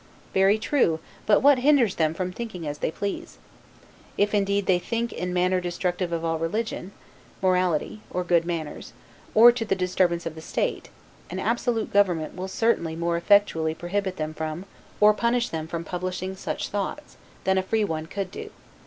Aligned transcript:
Very 0.33 0.57
true, 0.57 0.99
but 1.27 1.41
what 1.43 1.59
hinders 1.59 1.93
them 1.93 2.15
from 2.15 2.31
thinking 2.31 2.65
as 2.67 2.79
they 2.79 2.89
please? 2.89 3.37
If 4.17 4.33
indeed 4.33 4.65
they 4.65 4.79
think 4.79 5.13
in 5.13 5.31
manner 5.31 5.61
destructive 5.61 6.11
of 6.11 6.25
all 6.25 6.39
religion, 6.39 6.91
morality, 7.39 8.01
or 8.09 8.23
good 8.23 8.43
manners, 8.43 8.93
or 9.35 9.51
to 9.51 9.63
the 9.63 9.75
disturbance 9.75 10.25
of 10.25 10.33
the 10.33 10.41
state, 10.41 10.89
an 11.29 11.37
absolute 11.37 11.93
government 11.93 12.35
will 12.35 12.47
certainly 12.47 12.95
more 12.95 13.15
effectually 13.15 13.75
prohibit 13.75 14.15
them 14.17 14.33
from, 14.33 14.65
or 14.99 15.13
punish 15.13 15.49
them 15.49 15.67
for 15.67 15.79
publishing 15.83 16.35
such 16.35 16.69
thoughts, 16.69 17.15
than 17.43 17.59
a 17.59 17.61
free 17.61 17.83
one 17.83 18.07
could 18.07 18.31
do. 18.31 18.49